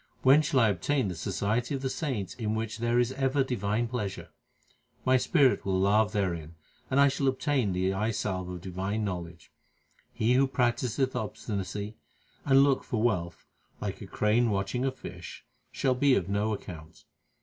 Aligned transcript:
When 0.23 0.41
shall 0.41 0.61
I 0.61 0.69
obtain 0.69 1.09
the 1.09 1.15
society 1.15 1.75
of 1.75 1.83
the 1.83 1.87
saints 1.91 2.33
in 2.33 2.55
which 2.55 2.79
there 2.79 2.97
is 2.97 3.11
ever 3.11 3.43
divine 3.43 3.87
pleasure? 3.87 4.29
My 5.05 5.15
spirit 5.17 5.63
will 5.63 5.79
lave 5.79 6.11
therein, 6.11 6.55
and 6.89 6.99
I 6.99 7.07
shall 7.07 7.27
obtain 7.27 7.71
the 7.71 7.93
eye 7.93 8.09
salve 8.09 8.49
of 8.49 8.61
divine 8.61 9.03
knowledge. 9.05 9.51
He 10.11 10.33
who 10.33 10.47
practiseth 10.47 11.15
obstinacy, 11.15 11.97
and 12.45 12.63
looketh 12.63 12.87
for 12.87 12.99
wealth, 13.03 13.45
like 13.79 14.01
a 14.01 14.07
crane 14.07 14.49
watching 14.49 14.85
a 14.85 14.91
fish, 14.91 15.45
shall 15.71 15.93
be 15.93 16.15
of 16.15 16.27
no 16.27 16.51
account. 16.51 17.03